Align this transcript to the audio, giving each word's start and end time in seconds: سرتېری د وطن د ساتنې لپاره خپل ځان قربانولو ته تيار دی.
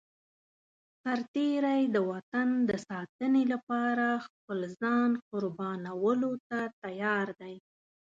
سرتېری 1.01 1.81
د 1.95 1.97
وطن 2.11 2.47
د 2.69 2.71
ساتنې 2.89 3.43
لپاره 3.53 4.05
خپل 4.25 4.59
ځان 4.81 5.09
قربانولو 5.29 6.31
ته 6.47 6.59
تيار 6.83 7.27
دی. 7.41 7.55